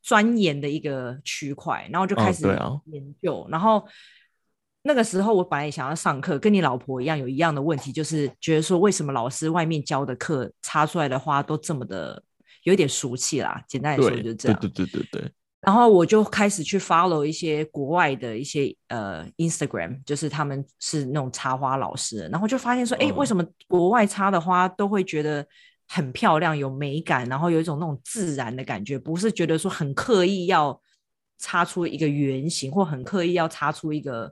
[0.08, 2.46] 钻研的一个区块，然后就开始
[2.86, 3.46] 研究。
[3.50, 3.86] 然后
[4.80, 12.22] 那个时候，我本来也想要上课，跟你老婆一样，有一样的问题，就是觉得说，为什么老师外面教的课插出来的花都这么的
[12.62, 13.62] 有点俗气啦？
[13.68, 14.58] 简单来说就是这样。
[14.58, 15.32] 对对对对对。
[15.60, 25.46] 然后我就开始去 follow 一些国外的一些呃 Instagram，就是他们是那种插花老师，然后就发现说，哎，为什么国外插的花都会觉得。
[25.90, 30.78] 很漂亮，有美感，然后有一种那种自然的感觉，不是觉得说很刻意要
[31.38, 34.30] 插出一个圆形，或很刻意要插出一个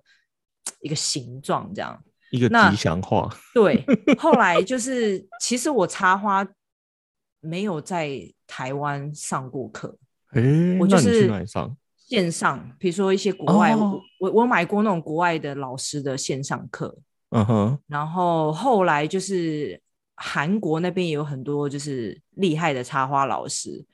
[0.80, 1.98] 一个形状这样。
[2.30, 3.34] 一个吉祥话。
[3.54, 3.82] 对，
[4.18, 6.46] 后来就是其实我插花
[7.40, 9.96] 没有在台湾上过课，
[10.32, 10.42] 哎，
[10.78, 16.98] 我就是上线上，比如说一些国外，我我买过那种国外的老师的线上课，
[17.30, 19.80] 嗯哼，然后后来就是。
[20.16, 23.84] 韩国那边也有很多就是厉害的插花老师，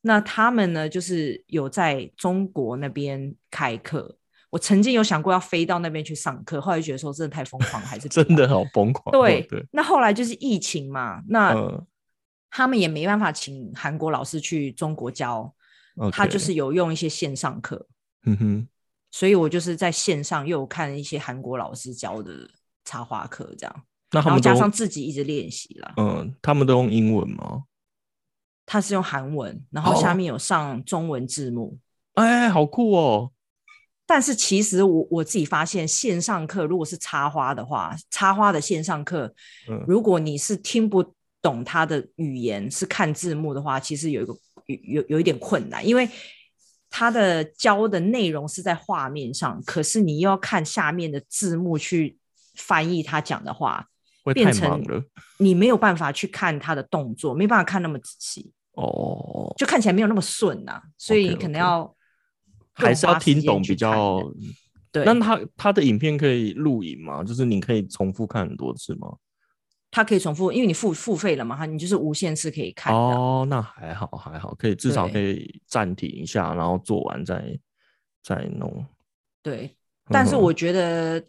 [0.00, 4.16] 那他们呢就是有在中国那边开课。
[4.50, 9.10] 我曾经有想过要飞到那边去上课，后来觉得说真的太疯狂，还是 真的好疯狂。
[9.12, 9.64] 对对。
[9.72, 11.54] 那后来就是疫情嘛，那
[12.50, 15.52] 他们也没办法请韩国老师去中国教，
[16.12, 17.86] 他就是有用一些线上课。
[18.24, 18.68] 嗯哼。
[19.10, 22.48] 所以我就是在线上又有看一些韩国老师教的
[22.84, 23.82] 插花课，这样。
[24.12, 25.94] 然后加上自己一直练习了。
[25.96, 27.64] 嗯，他们都用英文吗？
[28.64, 31.78] 他是用韩文，然后下面有上中文字幕。
[32.14, 33.32] 哎，好酷哦！
[34.06, 39.34] 但是其实我我自己发现，线上课如果是插花的话，插花的线上课，
[39.86, 41.02] 如果你是听不
[41.40, 44.34] 懂他的语言，是看字幕的话，其实有一个
[44.66, 46.08] 有有有一点困难，因为
[46.90, 52.18] 他的教的内容是在画面上，可是你又要看下面的字幕去
[52.54, 53.88] 翻译他讲的话。
[54.34, 54.82] 变成
[55.38, 61.94] 你没有办法去看他的动作，没办法看那么仔细哦，就看起来没有那么顺呐，所以可能要
[62.72, 64.22] 还是要听懂比较
[64.92, 65.04] 对。
[65.04, 67.24] 那他他的影片可以录影吗？
[67.24, 69.16] 就是你可以重复看很多次吗？
[69.90, 72.94] 他可以重复，因为你付付费了嘛，哈，你就是无限次可以看。
[72.94, 77.58] 哦，那还好还好，可以至少可以暂停一下，然后做完再
[78.22, 78.86] 再弄。
[79.42, 79.76] 对，
[80.08, 81.22] 但是我觉得。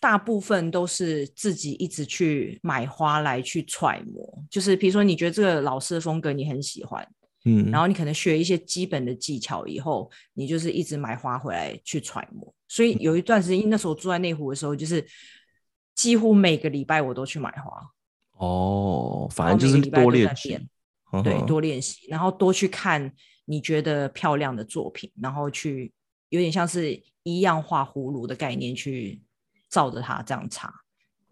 [0.00, 7.04] 大部分都是自己一直去买花来去揣摩，就是比如说你觉得这个老师的风格你很喜欢，
[7.44, 12.54] 嗯，然后你可能学一些基本的技巧以后，你就是一直买花回来去揣摩。
[12.68, 15.04] 所以有一段时间，那时候住在内湖的时候，就是
[15.96, 17.90] 几乎每个礼拜我都去买花。
[18.38, 20.56] 哦，反正就是多练习，
[21.24, 23.12] 对，多练习，然后多去看
[23.46, 25.92] 你觉得漂亮的作品，然后去
[26.28, 29.20] 有点像是一样画葫芦的概念去。
[29.68, 30.72] 照着它这样插，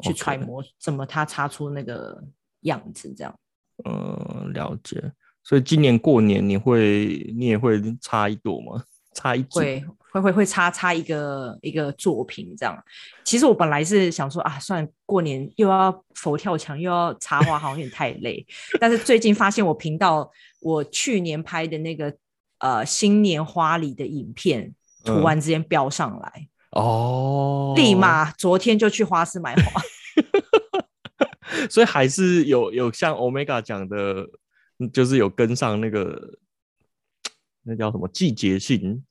[0.03, 2.23] 去揣摩怎么它插出那个
[2.61, 3.39] 样子，这样。
[3.85, 5.13] 嗯，了解。
[5.43, 8.83] 所以今年过年你会你也会插一朵吗？
[9.15, 12.77] 插一会会会会插插一个一个作品这样。
[13.25, 18.47] 其实我本来是想说啊，算过年又要佛跳墙又要插花，好像有点太累。
[18.79, 20.31] 但是最近发现我频道
[20.61, 22.15] 我去年拍的那个
[22.59, 26.49] 呃新年花礼的影片，突然之间飙上来。
[26.77, 29.81] 哦，立马昨天就去花市买花，
[31.71, 34.29] 所以还是有有像 Omega 讲的，
[34.93, 36.39] 就是有跟上那个
[37.63, 39.03] 那叫什么季节性，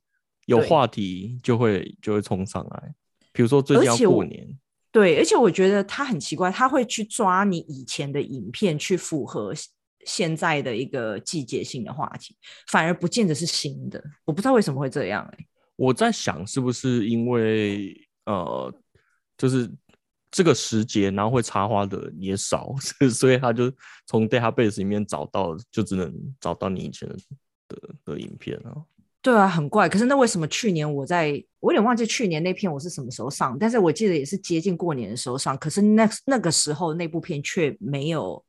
[0.46, 2.94] 有话题就会就会冲上来。
[3.34, 4.48] 比如说最近要过年，
[4.92, 9.54] 对，而且我觉得他很奇怪，他会去抓你以前的影片去符合
[10.06, 12.38] 现在的一个季节性的话题，
[12.68, 14.02] 反而不见得是新的。
[14.24, 15.46] 我不知道为什么会这样哎、
[15.76, 17.96] 我在想是不是因为
[18.26, 18.74] 呃，
[19.38, 19.70] 就是
[20.32, 22.74] 这个时节，然后会插花的也少，
[23.12, 23.72] 所以他就
[24.06, 27.16] 从 database 里面找到，就只能找到你以前的
[27.68, 28.76] 的的影片啊。
[29.22, 29.90] 对啊，很怪。
[29.90, 35.58] 可是那为什么去年我在，我有点忘记去年那片我是什么时候上，但是我记得也是接近过年的时候上。
[35.58, 38.44] 可是那那个时候那部片却没有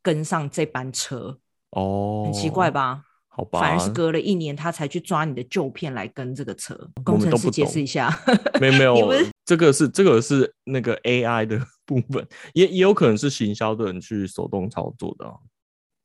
[0.00, 1.38] 跟上这班车，
[1.70, 2.70] 哦，很奇怪？
[2.70, 3.02] 吧？
[3.34, 6.78] 好吧，反而是隔了一年，他才去抓你的旧片来跟这个车。
[7.02, 8.14] 工程师解释一下，
[8.60, 15.32] 没有 没有这个是这个是那个 AI 的 部分，也也有可能是行销的人去手动操作的啊、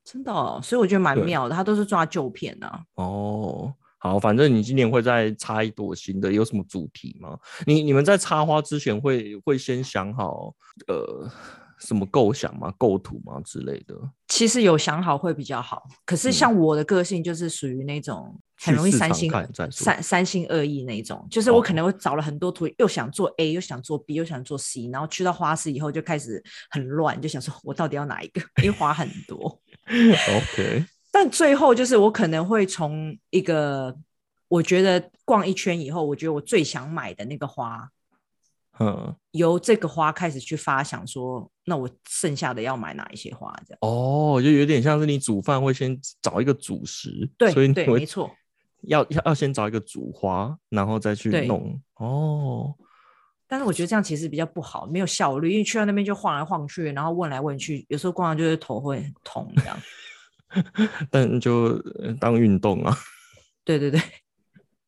[0.06, 2.82] 真的、哦，所以我觉得蛮妙的，他都是抓旧片啊。
[2.96, 7.38] 哦，好，反正你今年会再插一朵新的，有什么主题吗？
[7.66, 10.54] 你你们在插花之前会会先想好
[10.88, 11.30] 呃
[11.80, 12.74] 什么构想吗？
[12.78, 13.96] 构图吗之类的？
[14.28, 19.32] 其实有想好会比较好，可是嗯像我的个性就是属于那种很容易三心
[19.72, 28.42] 三三心二意那种，就是我可哦能会找了很多图，又想做 A，又想做 B，又想做 C，然后去到花市以后就开始很乱，就想说我到底要哪一个？
[28.64, 33.96] 因为花很多，OK， 但最后就是我可能会从一个
[34.48, 37.88] 我觉得逛一圈以后，我觉得我最想买的那个花，
[38.80, 43.52] 嗯，由这个花开始去发想说，那我剩下的要买哪一些花？
[43.66, 48.30] 这样哦，就有点像是你煮饭会先找一个主食，对对，所以你会没错。
[48.82, 51.82] 要要要先找一个主花，然后再去弄。
[51.96, 52.76] 哦，
[53.48, 59.78] 但是我觉得这样其实比较不好，没有效率，因为去到那边就晃来晃去，然后问来问去，有时候逛完就是头会很痛这样。
[61.10, 62.96] 但就呃当运动啊，
[63.66, 64.00] 对对对，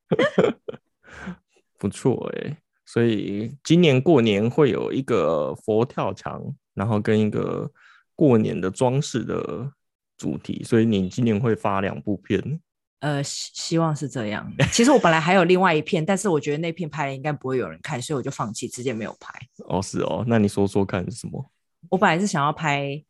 [1.77, 2.57] 不错哎、
[2.91, 6.41] 所以今年过年会有一个佛跳墙，
[6.73, 7.69] 然后跟一个
[8.15, 9.71] 过年的装饰的
[10.17, 12.59] 主题，所以你今年会发两部片。
[13.01, 14.51] 呃，希希望是这样。
[14.71, 19.31] 其实我本来还有另外一片，但是我觉得那片拍了应该不会有人看，所以我就放弃，直接没有拍。
[19.67, 21.51] 哦，是哦，那你说说看是什么？
[21.89, 23.03] 我本来是想要拍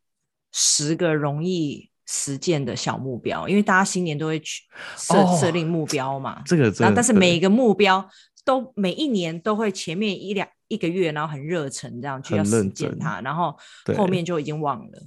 [0.52, 4.64] 十个容易实践的小目标，因为大家新年都会去
[4.98, 6.42] 设、哦设定目标嘛。
[6.46, 8.08] 这个真的，然后，但是每一个目标
[8.50, 15.00] 都每一年都会前面一两一个月，然后很热忱这样去要实践它，然后对后面就已经忘了。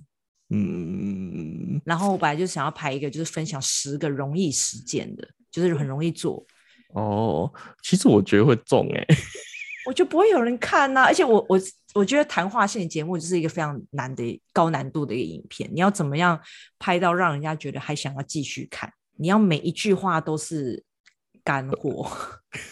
[0.51, 6.47] 嗯，然后我本来就想要拍一个，就是分享十个容易实践的，就是很容易做，
[6.95, 9.05] 哦，其实我觉得会中哎、
[9.87, 11.61] 我就不会有人看呐、而且我我
[11.95, 16.41] 我觉得谈话性的节目就是一个非常难的高难度的一个影片，你要怎么样
[16.79, 18.93] 拍到让人家觉得还想要继续看？
[19.17, 20.85] 你要每一句话都是
[21.45, 22.11] 干货，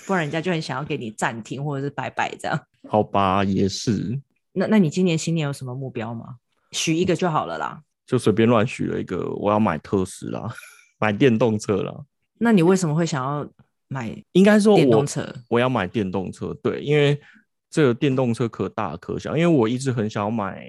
[0.07, 2.61] 不然人家就很想要给你暂停或者是拜拜这样。
[2.89, 4.21] 好吧，也是，
[4.53, 6.37] 那那你今年新年有什么目标吗？
[6.73, 7.83] 许一个就好了啦。
[8.07, 10.49] 就随便乱许了一个，我要买特斯拉，
[10.99, 11.95] 买电动车啦。
[12.39, 13.49] 那你为什么会想要
[13.89, 15.35] 买应该说我电动车？
[15.49, 17.21] 我要买电动车，对，因为
[17.69, 20.67] 这个电动车可大可小，因为我一直很想要买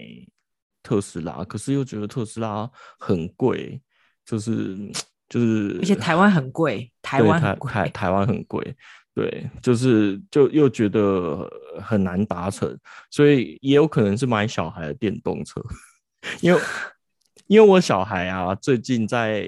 [0.83, 3.81] 特斯拉，可是又觉得特斯拉很贵，
[4.25, 4.77] 就是
[5.31, 7.71] 就是，而且台湾很贵， 台对湾很贵。
[7.71, 8.75] 台台台湾很贵，
[9.15, 11.49] 对，就是就又觉得
[11.81, 12.77] 很难达成，
[13.09, 15.63] 所以也有可能是买小孩的电动车，
[16.41, 16.59] 因为
[17.47, 19.47] 因为我小孩啊，最近在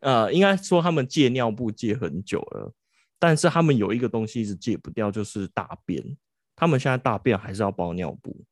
[0.00, 2.72] 呃，应该说他们戒尿布戒很久了，
[3.20, 6.04] 但是他们有一个东西一直戒不掉，就是大便，
[6.56, 8.44] 他们现在大便还是要包尿布。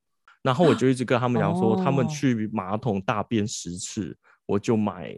[0.42, 2.08] 然后我就一直跟他们讲说，他们哦。
[2.08, 5.14] 去马桶大便十次，我就买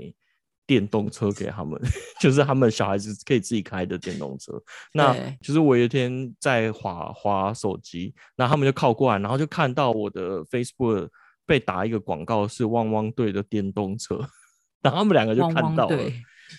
[0.66, 1.80] 电动车给他们，
[2.20, 4.52] 就是他们小孩子可以自己开的电动车。
[4.92, 11.08] 那对就是我有一天在滑滑手机，那他们就靠过来，然后就看到我的 Facebook
[11.46, 14.16] 被打一个广告是汪汪队的电动车，
[14.80, 15.98] 然后他们两个就看到了，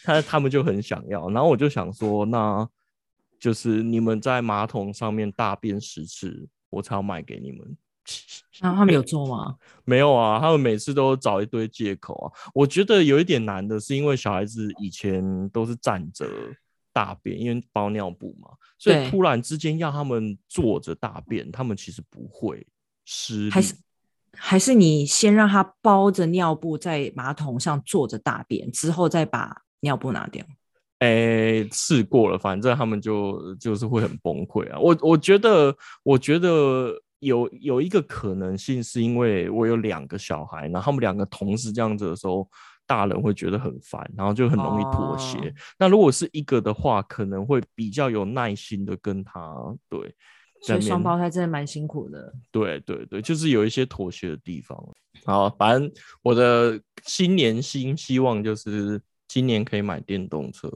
[0.04, 2.68] 他他们就很想要，然后我就想说，那
[3.40, 7.78] 就是你们在马桶上面大便十次，我才要买给你们。
[8.60, 9.56] 然后他们有做吗？
[9.86, 12.26] 没有啊，他们每次都找一堆借口啊。
[12.54, 16.28] 我觉得有一点难的是，因为小孩子以前都是站着
[16.94, 22.66] 大便，因为包尿布嘛，所以突然之间要他们坐着大便，他们其实不会
[23.06, 23.76] 失力还是。
[24.38, 30.46] 还是你先让他包着尿布在马桶上坐着大便，之后再把尿布拿掉？
[31.00, 34.78] 诶，试过了，反正他们就就是会很崩溃啊。
[34.78, 36.94] 我我觉得，我觉得
[37.26, 42.48] 有有一个可能性，是因为我有两个小孩，然后他们两个同时这样子的时候，
[42.86, 45.38] 大人会觉得很烦，然后就很容易妥协。
[45.38, 49.56] 哦那如果是一个的话，可能会比较有耐心的跟他
[49.90, 50.16] 对。
[50.62, 52.34] 所以双胞胎真的蛮辛苦的。
[52.50, 54.76] 对对对，就是有一些妥协的地方。
[55.26, 55.92] 好，反正
[56.24, 60.70] 我的新年新希望就是今年可以买电动车，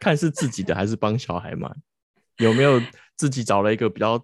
[0.00, 1.70] 看是自己的还是帮小孩买，
[2.38, 2.80] 有没有
[3.16, 4.18] 自己找了一个比较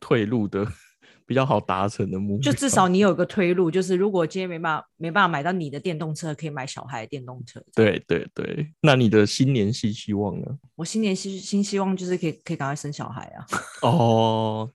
[0.00, 0.66] 退路的、
[1.26, 2.50] 比较好达成的目标？
[2.50, 7.62] 就至少你有个推路，就是如果今天没办法没办法买到你的电动车，可以买小孩的电动车。
[7.74, 8.72] 对对对。
[8.80, 10.46] 那你的新年新希望呢？
[10.74, 13.46] 我新年新新希望就是可以可以赶快生小孩啊。
[13.82, 14.68] 哦，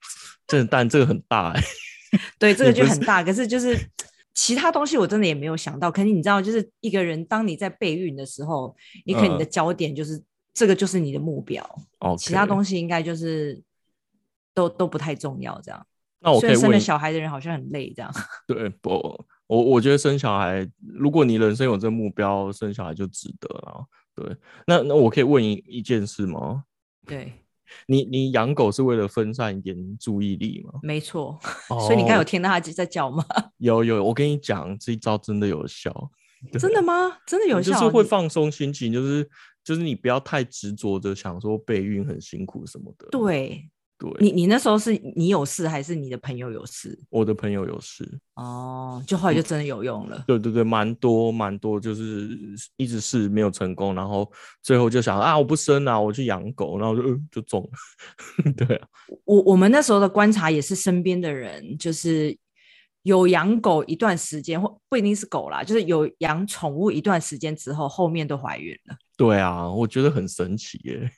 [0.47, 1.61] 这但这个很大哎、
[2.39, 3.77] 对，这个就很大，可是就是
[4.33, 5.91] 其他东西我真的也没有想到。
[5.91, 8.73] 可是你知道，就是一个人当你在备孕的时候，
[9.05, 10.21] 你可能你的嗯焦点就是、
[10.53, 11.61] 这个就是你的目标，
[11.99, 13.61] 哦，其他东西，西应该就是
[14.55, 15.61] 都都不太重要。
[15.61, 15.85] 这样，
[16.21, 18.11] 那我虽然生了可以问一小孩的人好像很累，这样。
[18.47, 18.89] 对不？
[19.47, 23.85] 我我觉得生小孩，如果你人生有这个目标，生小孩就值得了。
[24.15, 24.35] 对，
[24.65, 26.63] 那那我可以问一一件事吗？
[27.05, 27.31] 对，
[27.85, 30.79] 你你养狗是为了分散一点注意力吗？
[30.81, 31.37] 没错。
[31.67, 33.23] 所以你刚有哦听到他在叫吗？
[33.59, 35.93] 有有，我跟你讲，这一招真的有效，
[36.57, 37.19] 真的吗？
[37.27, 37.71] 真的有效？
[37.73, 39.29] 就是会放松心情，就是
[39.63, 43.07] 就是你不要太执着的想说备孕很辛苦什么的。
[43.11, 46.99] 对对，你你那时候是你有事还是你的朋友有事？
[47.09, 50.21] 我的朋友有事，哦，就后来就真的有用了。
[50.27, 52.37] 对对对，蛮多蛮多，就是
[52.75, 54.29] 一直试没有成功，然后
[54.61, 58.51] 最后就想啊，我不生了，我去养狗，然后就、呃、就中了。
[58.57, 58.87] 对啊，
[59.23, 62.37] 我我们那时候的观察也是身边的人，就是
[63.03, 68.97] 有养狗一段时间，或不一定是狗啦，就是有养宠物一段时间之后，后面都怀孕了。
[69.17, 71.09] 对啊，我觉得很神奇耶。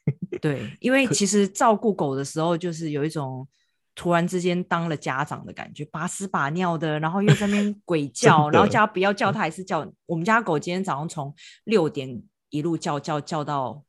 [0.42, 3.48] 对，因为其实照顾狗的时候，就是有一种
[3.96, 9.90] 突然之间当了家长的感觉，把屎把尿的，然后又在那边鬼 叫，然后叫它不要叫，它还是叫。
[10.06, 11.34] 我们家狗今天早上从
[11.64, 13.84] 六点一路叫叫叫到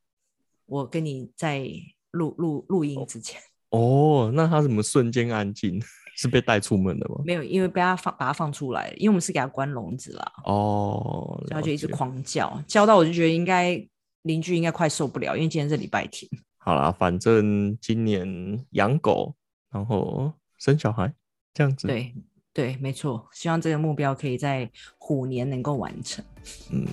[0.66, 1.68] 我跟你在
[2.12, 3.40] 录录录音之前。
[3.70, 5.80] 哦，那它怎么瞬间安静？
[6.16, 7.14] 是被带出门的吗？
[7.24, 13.80] 没有，因为被它放把它放出来，因为我们是给它关笼子啦，哦，然后就一直狂叫，叫到我就觉得应该
[14.22, 16.30] 邻居应该快受不了，因为今天是礼拜天。
[16.56, 19.34] 好啦，反正今年养狗，
[19.70, 21.12] 然后生小孩，
[21.54, 22.14] 这样子。，对
[22.52, 26.24] 对，没错，希望这个目标可以在虎年能够完成。
[26.70, 26.86] 嗯，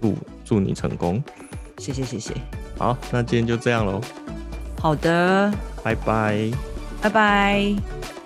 [0.00, 0.14] 祝
[0.44, 1.22] 祝你成功。
[1.78, 2.34] 谢谢谢谢，
[2.78, 4.00] 好，那今天就这样喽，
[4.78, 6.50] 好的，拜拜。
[7.00, 8.23] 拜拜。